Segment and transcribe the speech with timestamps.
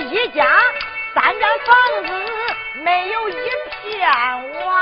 [0.00, 0.46] 一家
[1.14, 2.12] 三间房子
[2.82, 3.34] 没有一
[3.82, 4.08] 片
[4.64, 4.72] 瓦，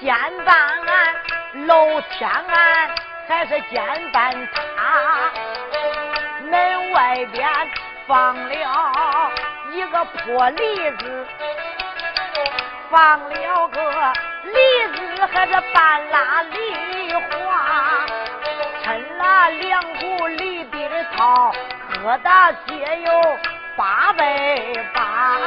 [0.00, 0.54] 肩膀
[0.86, 2.90] 俺楼天俺
[3.26, 5.32] 还是肩膀塌，
[6.42, 7.48] 门外边
[8.06, 9.32] 放了
[9.72, 11.26] 一个破梨子，
[12.90, 14.73] 放了个梨
[15.32, 16.58] 还是半拉梨
[17.12, 18.06] 花，
[18.84, 18.86] 抻
[19.16, 21.52] 了两股梨的套，
[21.94, 23.10] 疙瘩皆有
[23.76, 24.22] 八百
[24.92, 25.38] 八。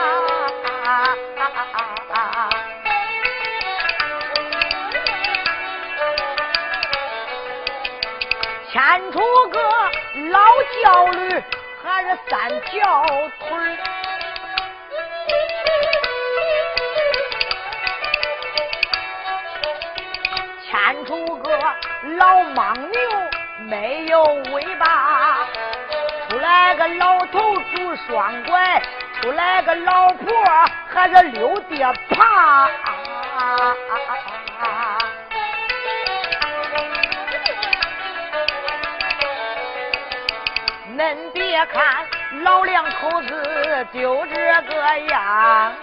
[8.72, 9.60] 牵出个
[10.32, 10.40] 老
[10.84, 11.44] 轿驴，
[11.84, 13.06] 还是三条
[13.40, 13.48] 腿
[20.88, 21.52] 看出个
[22.18, 23.00] 老莽牛，
[23.66, 24.86] 没有尾巴；
[26.30, 28.82] 出来个老头拄双拐，
[29.22, 30.34] 出来个老婆
[30.88, 32.70] 还是溜爹爬。
[40.98, 42.06] 恁别看
[42.44, 44.36] 老两口子就这
[44.74, 45.74] 个样啊，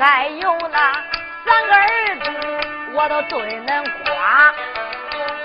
[0.00, 0.92] 还有那
[1.44, 2.30] 三个儿子，
[2.94, 4.50] 我都对恁夸。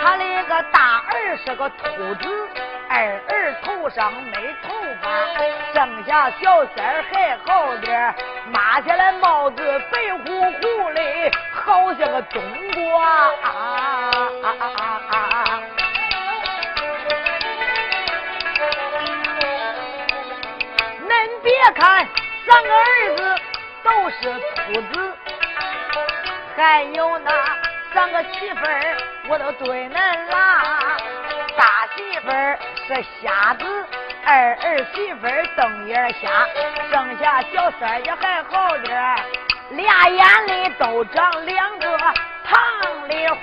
[0.02, 2.50] 他那个大儿是个秃子，
[2.88, 5.10] 二儿头上没头发，
[5.74, 12.42] 剩下小三还好点儿，抹下来帽子白乎乎的，好像个冬
[12.72, 13.32] 瓜。
[21.10, 22.08] 恁别看
[22.48, 23.35] 三个儿子
[23.86, 24.18] 都是
[24.56, 25.14] 秃子，
[26.58, 27.32] 还有那
[27.94, 28.98] 三个媳妇儿，
[29.28, 30.64] 我都对恁拉。
[31.56, 32.58] 大媳妇儿
[32.88, 33.86] 是瞎子，
[34.26, 36.48] 二儿媳妇儿瞪眼瞎，
[36.92, 39.16] 剩下小三也还好点，
[39.70, 41.98] 俩眼里都长两个
[42.44, 43.38] 糖梨花。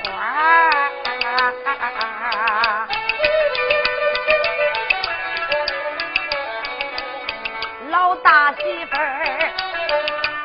[7.90, 9.52] 老大媳妇儿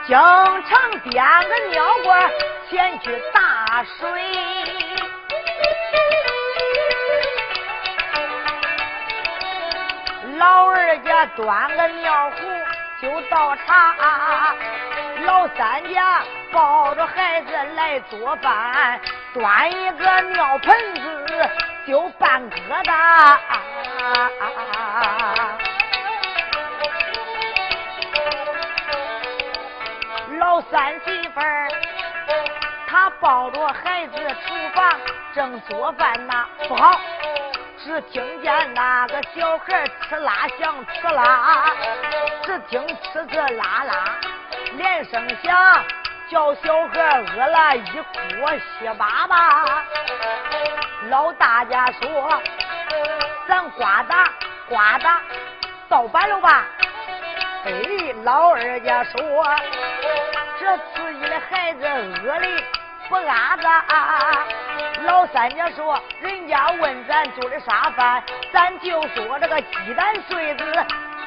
[0.08, 2.32] 经常点个尿罐
[2.70, 4.10] 前去打水。
[10.38, 12.38] 老二家端个尿壶
[13.02, 13.96] 就倒茶，
[15.26, 16.22] 老三家
[16.54, 19.02] 抱着孩子来做饭，
[19.34, 21.50] 端一个尿盆子
[21.86, 23.38] 就半疙瘩。
[30.70, 31.70] 三媳妇儿，
[32.88, 35.00] 她抱着孩子厨房
[35.34, 37.00] 正做饭呢，不好。
[37.78, 41.72] 只听见那个小孩吃啦响吃啦，
[42.44, 43.94] 只听呲呲啦啦
[44.74, 45.84] 连声响，
[46.30, 47.92] 叫小孩饿了一
[48.40, 49.86] 锅稀巴巴。
[51.10, 52.42] 老大家说
[53.48, 54.28] ：“咱呱嗒
[54.68, 55.18] 呱嗒
[55.88, 56.66] 到板了吧？”
[57.66, 57.72] 哎，
[58.24, 59.14] 老二家说
[60.60, 62.48] ：“这自己的孩子饿的。”
[63.10, 64.46] 不安子啊！
[65.04, 68.22] 老三家说，人家问咱做的啥饭，
[68.52, 70.66] 咱就说这个鸡蛋碎子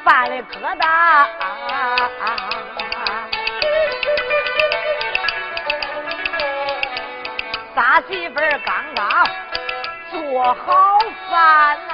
[0.04, 1.26] 饭的疙瘩。
[7.74, 9.26] 仨媳妇儿刚刚
[10.10, 10.98] 做好
[11.30, 11.92] 饭呐，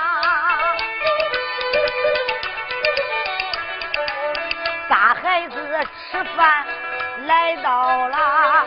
[6.11, 6.67] 吃饭
[7.27, 8.67] 来到了。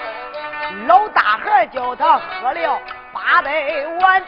[0.87, 2.79] 老大孩叫他喝了
[3.11, 3.51] 八百
[3.99, 4.23] 碗，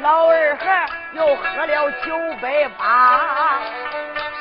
[0.00, 3.58] 老二孩又喝了九百八，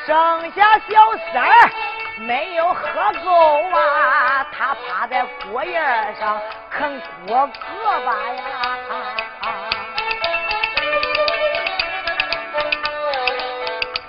[0.06, 1.72] 剩下小三儿
[2.20, 4.46] 没有喝够啊！
[4.52, 8.44] 他趴在锅沿上啃锅胳膊呀。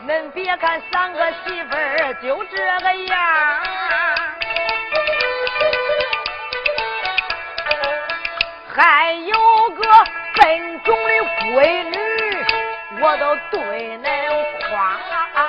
[0.04, 3.18] 恁别看三个媳妇儿就这个样。
[8.74, 9.36] 还有
[9.70, 9.82] 个
[10.34, 11.12] 笨重的
[11.52, 11.96] 闺女，
[13.00, 13.60] 我都对
[13.98, 14.04] 恁
[14.68, 14.70] 夸。
[14.80, 15.48] 啊啊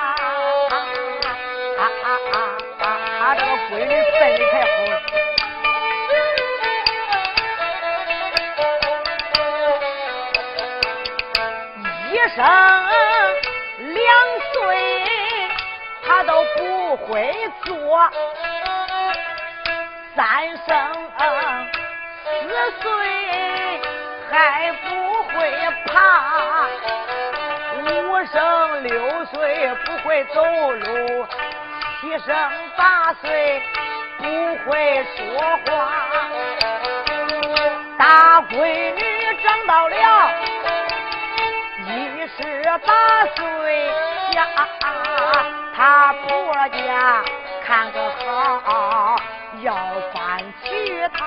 [1.76, 1.82] 啊
[2.78, 2.86] 啊！
[3.18, 4.66] 他这个闺女笨的太好。
[12.12, 12.38] 一生
[16.96, 18.10] 会做。
[20.16, 20.68] 三生
[22.24, 22.82] 四岁
[24.30, 25.32] 还不会
[25.86, 25.96] 爬，
[27.82, 29.34] 五生六岁
[29.84, 30.42] 不会走
[30.72, 31.26] 路，
[32.00, 32.34] 七生
[32.76, 33.62] 八岁
[34.18, 34.24] 不
[34.70, 35.16] 会说
[35.66, 35.72] 话。
[37.98, 39.00] 大闺女
[39.42, 39.94] 长到了
[41.88, 41.88] 一
[42.36, 43.86] 十八岁
[44.34, 44.46] 呀，
[45.74, 47.24] 他婆家
[47.66, 49.16] 看个好。
[49.62, 49.74] 要
[50.12, 51.24] 搬娶她，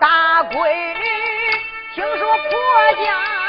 [0.00, 1.04] 大闺女
[1.94, 2.48] 听说婆
[3.04, 3.39] 家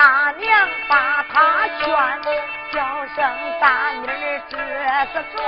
[0.00, 0.48] 大娘
[0.88, 1.86] 把他劝，
[2.72, 3.22] 叫声
[3.60, 4.56] 大妮儿这
[5.12, 5.44] 是壮，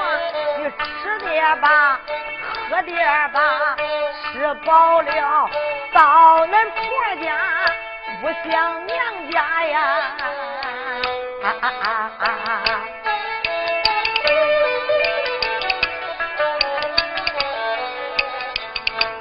[0.58, 1.98] 你吃点吧，
[2.68, 3.74] 喝点吧，
[4.30, 5.48] 吃饱了
[5.94, 6.82] 到恁婆
[7.24, 7.34] 家
[8.20, 9.78] 不像娘家呀。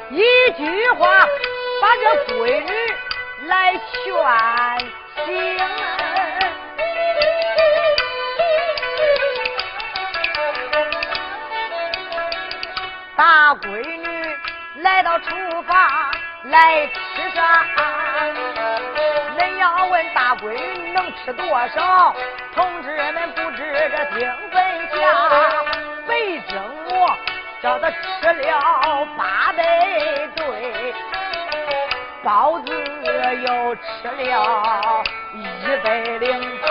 [0.09, 1.25] 一句话
[1.81, 2.69] 把这闺女
[3.47, 5.00] 来劝。
[13.15, 14.37] 大闺女
[14.81, 15.29] 来到厨
[15.63, 16.11] 房
[16.43, 17.65] 来吃啥？
[19.37, 22.13] 恁要问大闺女能吃多少？
[22.53, 24.61] 同志们不知这听分
[24.99, 25.63] 下，
[26.07, 27.15] 北京我
[27.61, 27.97] 叫他吃
[28.33, 28.59] 了
[29.17, 29.63] 八百
[30.35, 30.93] 对。
[32.23, 35.03] 包子又吃了
[35.63, 36.67] 一百零八，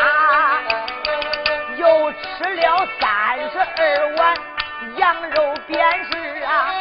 [1.77, 4.35] 又吃了三十二碗
[4.97, 5.79] 羊肉便
[6.11, 6.75] 是啊，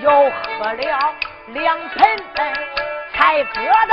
[0.00, 1.14] 又喝了
[1.46, 2.52] 两盆盆
[3.14, 3.56] 菜疙
[3.88, 3.92] 瘩，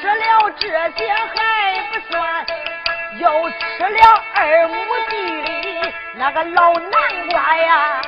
[0.00, 1.34] 吃了这些还
[1.92, 2.46] 不算，
[3.18, 3.98] 又吃了
[4.34, 4.74] 二亩
[5.10, 8.00] 地里那个老南瓜呀。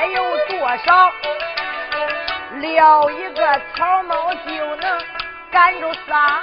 [0.00, 1.12] 还有多少？
[2.54, 4.98] 撂一个草帽就能
[5.50, 6.40] 赶住仨。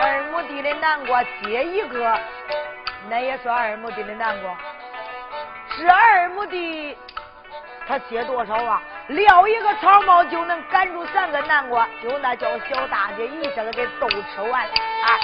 [0.00, 2.16] 二亩地的南瓜结一个，
[3.08, 4.56] 那也算二亩地的南瓜。
[5.76, 6.96] 这二亩地，
[7.88, 8.80] 他结多少啊？
[9.08, 15.18] 撂一个草帽就能赶住三个南瓜，就那叫小大姐一下子给都吃完啊！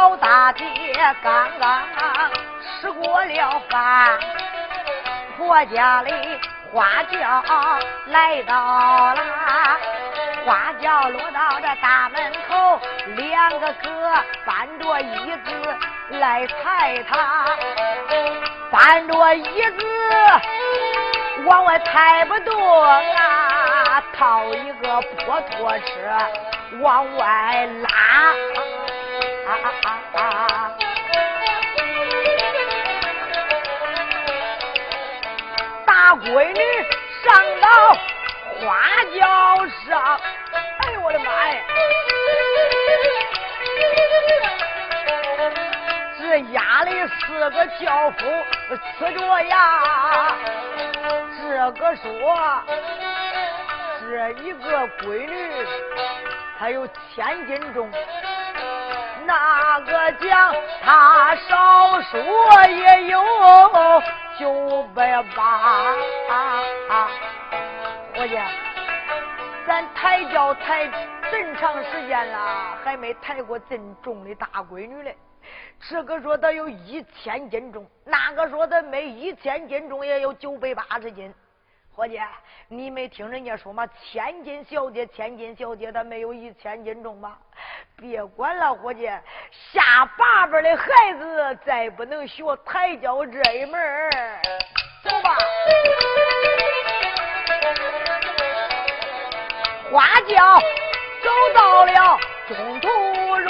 [0.00, 0.64] 老大姐
[1.22, 1.82] 刚刚
[2.80, 4.18] 吃过了饭，
[5.36, 6.10] 婆家里
[6.72, 7.44] 花轿
[8.06, 8.54] 来到
[9.14, 9.22] 了，
[10.46, 12.80] 花轿落到这大门口，
[13.14, 14.14] 两个哥
[14.46, 15.76] 搬着椅子
[16.18, 17.44] 来抬他，
[18.70, 19.84] 搬着椅子
[21.44, 25.84] 往外抬不动啊，套一个破拖车
[26.80, 28.32] 往外拉。
[35.86, 36.60] 大闺女
[37.24, 37.68] 上到
[38.60, 38.78] 花
[39.14, 40.20] 轿上，
[40.78, 41.56] 哎呦我的妈呀！
[46.18, 48.18] 这压的四个轿夫
[49.00, 50.32] 呲着牙，
[51.40, 52.04] 这个说
[54.00, 55.66] 这一个闺女
[56.58, 57.90] 她有千斤重。
[59.30, 62.20] 那个讲，他少说
[62.66, 63.22] 也有
[64.36, 65.94] 九百八。
[68.16, 68.36] 伙计，
[69.64, 70.90] 咱抬轿抬
[71.30, 75.16] 真长时间了，还没抬过这么重的大闺女嘞。
[75.88, 81.32] 这个说他有一千斤重，那个说他没一千斤重，也有九百八十斤。
[81.94, 82.18] 伙计，
[82.68, 83.86] 你没听人家说吗？
[83.86, 87.36] 千金小姐，千金小姐，她没有一千斤重吗？
[87.96, 89.06] 别管了，伙计，
[89.72, 90.86] 下八辈的孩
[91.18, 94.10] 子再不能学抬轿这一门
[95.02, 95.36] 走吧。
[99.92, 100.60] 花轿
[101.22, 102.18] 走到了
[102.48, 102.88] 中途
[103.38, 103.49] 路。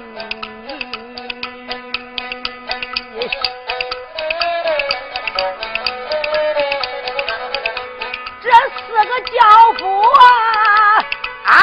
[8.51, 9.39] 这四个轿
[9.79, 10.21] 夫啊
[11.45, 11.55] 啊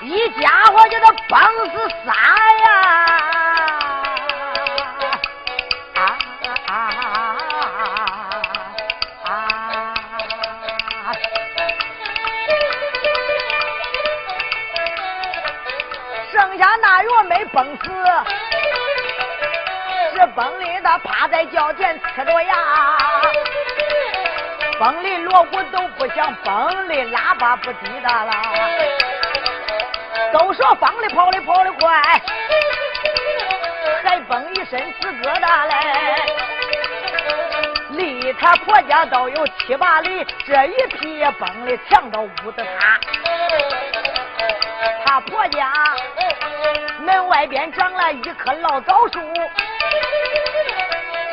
[0.00, 1.38] 一家伙叫他崩
[1.70, 1.76] 死
[2.06, 2.10] 仨
[2.64, 2.66] 呀
[5.94, 6.00] 啊
[6.68, 6.74] 啊啊
[9.24, 9.28] 啊
[16.32, 17.90] 剩下哪月没崩死
[20.14, 22.54] 是崩里他趴在轿前呲着牙，
[24.78, 28.42] 崩里锣鼓都不响，崩里喇叭不滴答啦。
[30.32, 32.00] 都说方里跑的跑的快，
[34.04, 35.74] 还崩一身死疙瘩嘞。
[37.90, 43.00] 离他婆家倒有七八里，这一匹崩的墙都捂得塌。
[45.04, 45.72] 他婆家。
[47.00, 49.20] 门外边长了一棵老枣树，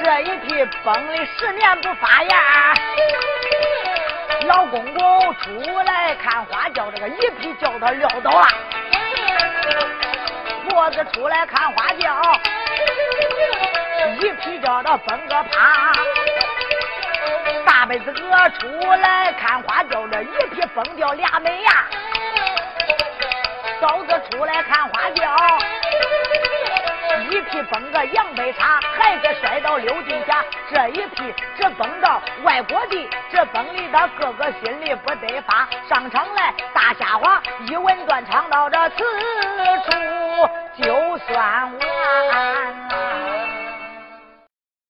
[0.04, 2.74] 这一批崩的十年不发芽。
[4.48, 8.48] 老公公出来看花轿，这个一批叫他撂倒了。
[10.68, 12.40] 婆子出来看花轿，
[14.20, 15.92] 一批叫他崩个趴。
[17.66, 21.86] 大辈子哥出来看花轿，这一批崩掉俩门牙。
[23.80, 24.90] 嫂子出来看，
[27.42, 35.68] 一批崩个杨白茶，孩子摔到六进家，这一匹只崩到外国地，这崩的他哥哥心里不得发。
[35.90, 39.04] 上场来大瞎话，一文断唱到这此
[39.86, 43.41] 处就算完。